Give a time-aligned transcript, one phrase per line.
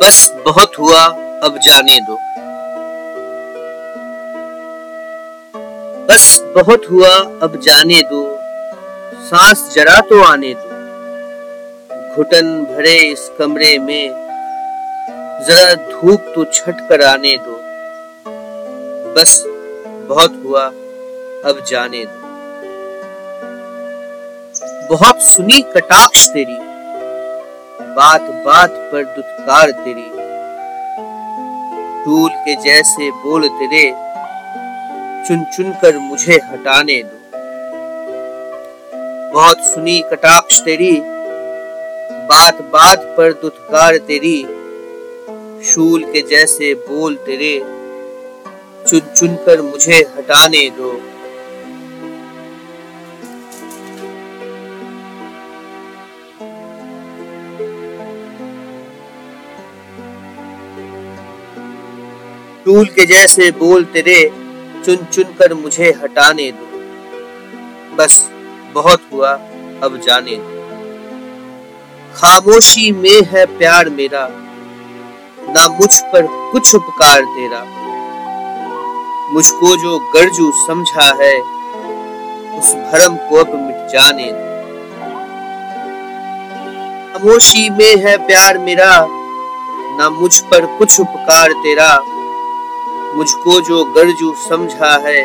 [0.00, 1.04] बस बहुत हुआ,
[1.42, 2.18] अब जाने दो।
[6.06, 8.38] बस बहुत हुआ, अब जाने दो।
[9.24, 10.76] सांस जरा तो आने दो।
[12.14, 14.08] घुटन भरे इस कमरे में,
[15.48, 17.58] जरा धूप तो छट कर आने दो।
[19.12, 19.44] बस
[20.08, 20.66] बहुत हुआ,
[21.50, 22.26] अब जाने दो।
[24.94, 26.65] बहुत सुनी कटाक्ष तेरी।
[27.96, 30.08] बात बात पर दुत्कार तेरी।
[32.04, 33.90] टूल के जैसे बोल तेरे,
[35.28, 37.20] चुन चुन कर मुझे हटाने दो।
[39.32, 41.00] बहुत सुनी कटाक्ष तेरी,
[42.26, 44.42] बात बात पर दुत्कार तेरी,
[45.64, 47.58] शूल के जैसे बोल तेरे,
[48.88, 50.92] चुन चुन कर मुझे हटाने दो।
[62.66, 64.32] टूल के जैसे बोल तेरे,
[64.84, 66.66] चुन चुन कर मुझे हटाने दो।
[67.96, 68.30] बस
[68.72, 69.30] बहुत हुआ,
[69.82, 70.56] अब जाने दो।
[72.16, 74.28] खामोशी में है प्यार मेरा,
[75.48, 77.64] ना मुझ पर कुछ उपकार तेरा।
[79.32, 81.40] मुझको जो गर्जू समझा है,
[82.58, 84.44] उस भरम को अब मिट जाने दो।
[87.12, 89.06] खामोशी में है प्यार मेरा,
[89.98, 92.15] ना मुझ पर कुछ उपकार तेरा।
[93.16, 95.20] मुझको जो गर्जू समझा है,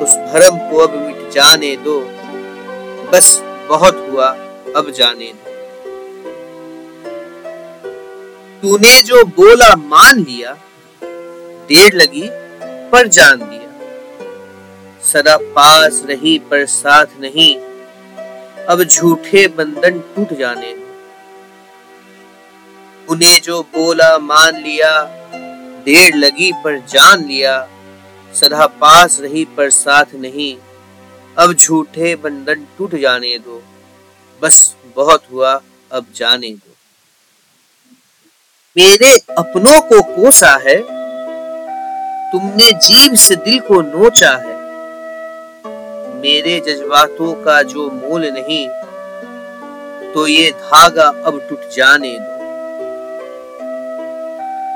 [0.00, 2.00] उस भरम को अब मिट जाने दो।
[3.12, 4.28] बस बहुत हुआ,
[4.76, 5.50] अब जाने दो।
[8.62, 10.52] तूने जो बोला मान लिया,
[11.68, 12.28] देर लगी
[12.90, 13.60] पर जान दिया
[15.02, 17.54] सदा पास रही पर साथ नहीं,
[18.66, 20.72] अब झूठे बंधन टूट जाने
[23.08, 24.92] उन्हें जो बोला मान लिया
[25.86, 27.56] देर लगी पर जान लिया,
[28.34, 30.54] सदा पास रही पर साथ नहीं।
[31.36, 33.62] अब झूठे बंधन टूट जाने दो,
[34.42, 35.52] बस बहुत हुआ,
[35.90, 36.70] अब जाने दो।
[38.76, 40.78] मेरे अपनों को कोसा है,
[42.32, 44.60] तुमने जीव से दिल को नोचा है।
[46.16, 48.66] मेरे जज्बातों का जो मोल नहीं
[50.14, 52.31] तो ये धागा अब टूट जाने दो।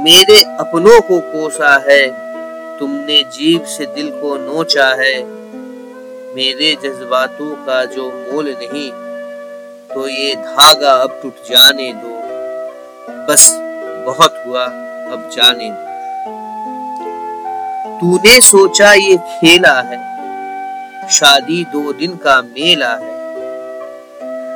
[0.00, 2.06] मेरे अपनों को कोसा है,
[2.78, 5.16] तुमने जीव से दिल को नोचा है।
[6.34, 8.90] मेरे जज्बातों का जो मोल नहीं
[9.90, 12.14] तो ये धागा अब टूट जाने दो।
[13.26, 13.50] बस
[14.06, 15.88] बहुत हुआ, अब जाने दो।
[18.00, 19.98] तूने सोचा ये खेला है,
[21.10, 23.18] शादी दो दिन का मेला है।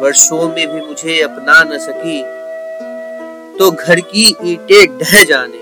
[0.00, 2.22] वर्षों में भी मुझे अपना न सकी
[3.58, 5.58] तो घर की ईंटें ढह जाने।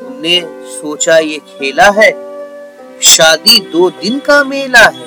[0.00, 0.40] तुमने
[0.72, 2.10] सोचा ये खेला है?
[3.02, 5.06] शादी दो दिन का मेला है।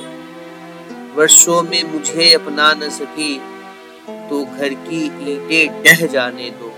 [1.15, 3.37] वर्षों में मुझे अपना न सकी
[4.29, 6.73] तो घर की ईंटें ढह जाने दो।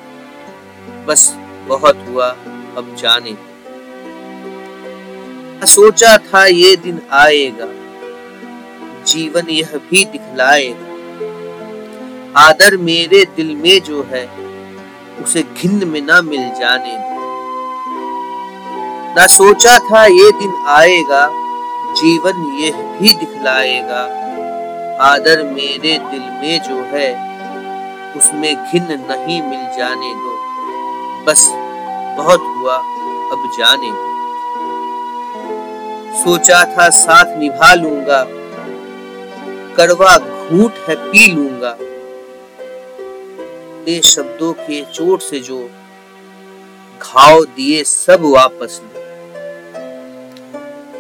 [1.05, 1.31] बस
[1.67, 2.29] बहुत हुआ
[2.77, 3.35] अब जाने।
[5.65, 7.67] सोचा था ये दिन आएगा।
[9.03, 10.90] जीवन यह भी दिखलाएगा।
[12.37, 14.25] आदर मेरे दिल में जो है,
[15.23, 16.93] उसे घिन में ना मिल जाने
[19.15, 21.27] ना सोचा था ये दिन आएगा,
[21.93, 24.01] जीवन ये भी दिखलाएगा।
[25.03, 27.09] आदर मेरे दिल में जो है,
[28.17, 30.35] उसमें घिन नहीं मिल जाने दो।
[31.25, 31.47] बस
[32.17, 32.77] बहुत हुआ,
[33.31, 34.09] अब जाने दो।
[36.23, 38.25] सोचा था साथ निभा लूँगा,
[39.77, 41.77] कड़वा घूट है पी लूँगा।
[43.81, 45.57] अपने शब्दों के चोट से जो
[47.01, 49.01] घाव दिए सब वापस लो।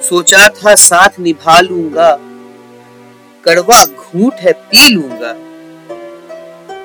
[0.01, 2.09] सोचा था साथ निभा लूँगा,
[3.45, 5.33] कड़वा घूट है पी लूँगा।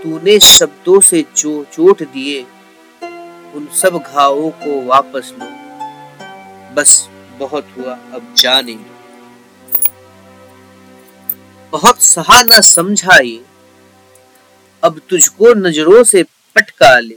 [0.03, 2.43] तूने शब्दों से जो चोट दिए,
[3.54, 5.48] उन सब घावों को वापस लो।
[6.75, 7.09] बस
[7.39, 8.78] बहुत हुआ, अब जाने
[11.72, 13.41] बहुत सहा ना समझा ये
[14.84, 17.15] अब तुझको नज़रों से पटका ले।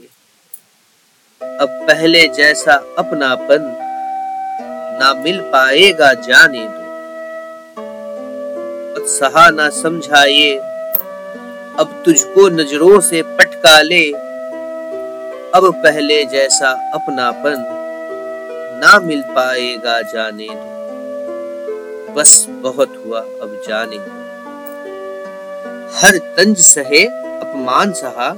[1.42, 3.58] अब पहले जैसा अपनापन
[5.00, 6.80] ना मिल पाएगा जाने दो।
[9.06, 10.54] सहा ना समझाए,
[11.78, 14.12] अब तुझको नज़रों से पटका ले।
[15.54, 17.56] अब पहले जैसा अपनापन
[18.84, 24.20] ना मिल पाएगा जाने दो। बस बहुत हुआ अब जाने दो।
[25.98, 27.29] हर तंज सहे
[27.60, 28.34] अपमान सहा,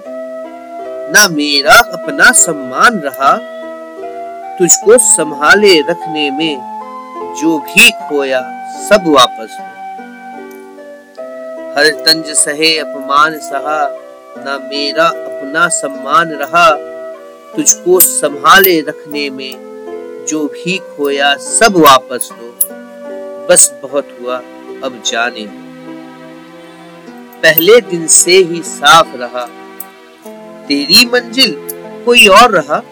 [1.13, 3.33] ना मेरा अपना सम्मान रहा।
[4.59, 6.57] तुझको संभाले रखने में
[7.41, 8.41] जो भी खोया,
[8.89, 9.67] सब वापस हो।
[11.77, 13.79] हर तंज सहे अपमान सहा,
[14.39, 16.69] ना मेरा अपना सम्मान रहा।
[17.57, 22.55] तुझको संभाले रखने में जो भी खोया, सब वापस दो
[23.47, 24.37] बस बहुत हुआ,
[24.85, 25.45] अब जाने
[27.43, 29.49] पहले दिन से ही साफ़ रहा।
[30.67, 31.57] तेरी मंजिल
[32.05, 32.83] कोई और रहा?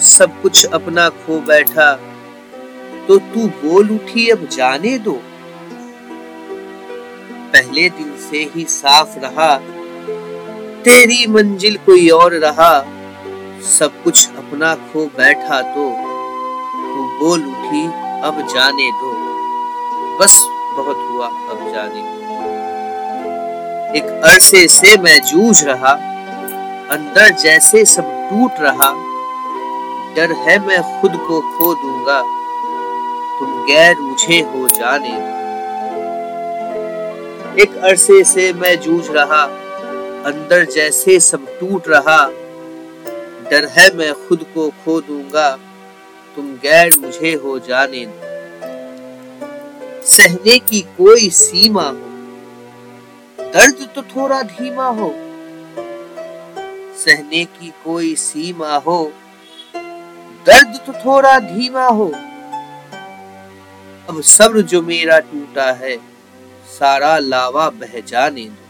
[0.00, 1.92] सब कुछ अपना खो बैठा।
[3.08, 5.20] तो तू बोल उठी, अब जाने दो।
[7.52, 9.58] पहले दिन से ही साफ़ रहा।
[10.82, 12.86] तेरी मंजिल कोई और रहा।
[13.62, 15.92] सब कुछ अपना खो बैठा तो
[16.94, 17.86] तू बोल उठी,
[18.20, 19.12] अब जाने दो।
[20.18, 22.23] बस बहुत हुआ, अब जाने दो।
[23.96, 25.90] एक अरसे से मैं जूझ रहा,
[26.90, 28.88] अंदर जैसे सब टूट रहा।
[30.16, 32.20] डर है मैं खुद को खो दूँगा,
[33.38, 35.12] तुम गैर मुझे हो जाने
[37.62, 39.42] एक अरसे से मैं जूझ रहा,
[40.26, 42.18] अंदर जैसे सब टूट रहा।
[43.50, 45.50] डर है मैं खुद को खो दूँगा,
[46.36, 48.06] तुम गैर मुझे हो जाने
[50.06, 52.13] सहने की कोई सीमा हो
[53.54, 55.14] दर्द तो थोड़ा धीमा हो।
[56.98, 59.12] सहने की कोई सीमा हो।
[60.46, 62.12] दर्द तो थोड़ा धीमा हो।
[64.08, 65.96] अब सब्र जो मेरा टूटा है,
[66.66, 68.64] सारा लावा बह जाने दो।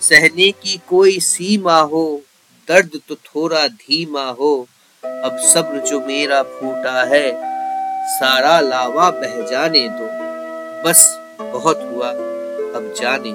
[0.00, 2.22] सहने की कोई सीमा हो,
[2.68, 4.68] दर्द तो थोड़ा धीमा हो।
[5.04, 7.32] अब सब्र जो मेरा फूटा है,
[8.18, 10.08] सारा लावा बह जाने दो।
[10.82, 12.27] बस, बहुत हुआ।
[12.78, 13.30] अब जाने।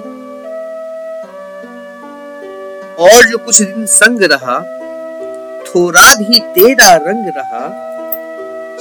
[2.94, 4.60] और जो कुछ दिन संग रहा,
[5.66, 7.68] थोड़ा भी तेरा रंग रहा,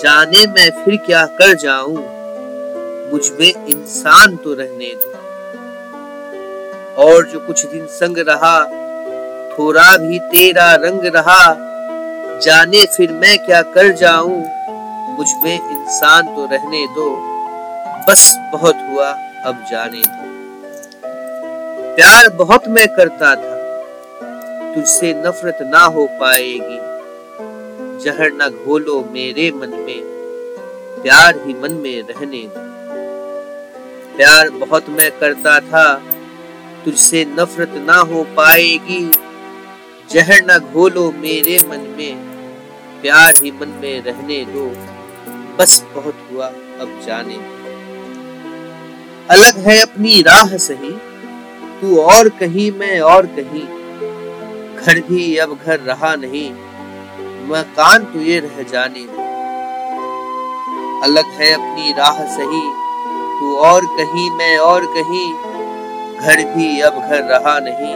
[0.04, 1.98] जाने मैं फिर क्या कर जाऊँ?
[3.12, 5.12] मुझमें इंसान तो रहने दो।
[7.04, 8.64] और जो कुछ दिन संग रहा,
[9.58, 11.56] थोड़ा भी तेरा रंग रहा,
[12.40, 14.38] जाने फिर मैं क्या कर जाऊँ?
[15.18, 17.34] मुझमें इंसान तो रहने दो।
[18.10, 19.10] बस बहुत हुआ,
[19.46, 20.33] अब जाने दो।
[21.96, 23.64] प्यार बहुत मैं करता था।
[24.76, 26.78] तुझसे नफरत ना हो पाएगी।
[28.04, 30.02] जहर न घोलो मेरे मन में।
[31.04, 32.74] प्यार ही मन में रहने दो।
[34.18, 36.04] प्यार बहुत मैं करता था।
[36.86, 39.12] तुझसे नफरत ना हो पाएगी।
[40.12, 42.16] जहर न घोलो मेरे मन में।
[43.02, 44.74] प्यार ही मन में रहने दो।
[45.58, 46.46] बस बहुत हुआ
[46.80, 47.36] अब जाने।
[49.30, 51.13] अलग है अपनी राह सही।
[51.84, 53.64] तू और कहीं, मैं और कहीं।
[54.78, 56.50] घर भी अब घर रहा नहीं,
[57.50, 59.02] मकान तो ये रह जाने
[61.04, 62.62] अलग है अपनी राह सही,
[63.40, 65.26] तू और कहीं, मैं और कहीं।
[66.20, 67.96] घर भी अब घर रहा नहीं,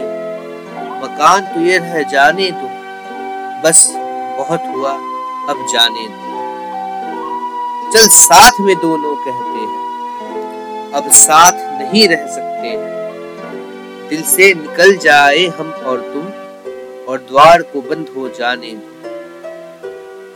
[1.02, 2.68] मकान तो ये रह जाने दो।
[3.64, 3.86] बस
[4.38, 4.92] बहुत हुआ,
[5.48, 6.36] अब जाने दो।
[7.92, 12.47] चल साथ में दोनों कहते हैं, अब साथ नहीं रह सकते।
[14.08, 16.26] दिल से निकल जाए हम और तुम,
[17.04, 18.70] और द्वार को बंद हो जाने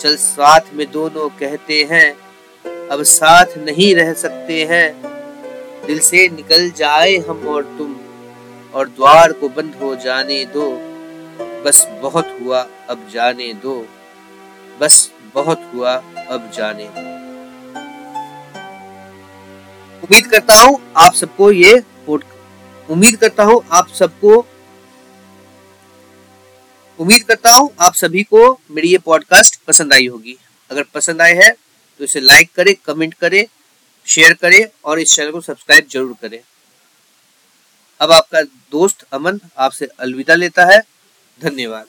[0.01, 2.13] चल साथ में दोनों कहते हैं,
[2.89, 5.03] अब साथ नहीं रह सकते हैं।
[5.87, 7.97] दिल से निकल जाए हम और तुम,
[8.75, 10.71] और द्वार को बंद हो जाने दो।
[11.65, 13.87] बस बहुत हुआ, अब जाने दो।
[14.81, 15.95] बस बहुत हुआ,
[16.31, 17.11] अब जाने दो।
[20.03, 21.83] उम्मीद करता हूँ आप सबको ये
[22.89, 24.37] उम्मीद करता हूँ आप सबको,
[26.99, 30.37] उम्मीद करता हूँ आप सभी को मेरी ये पॉडकास्ट पसंद आई होगी।
[30.71, 33.45] अगर पसंद आए है तो इसे लाइक करें कमेंट करें
[34.07, 36.39] शेयर करें और इस चैनल को सब्सक्राइब ज़रूर करें।
[38.01, 40.81] अब आपका दोस्त अमन आपसे अलविदा लेता है।
[41.41, 41.87] धन्यवाद।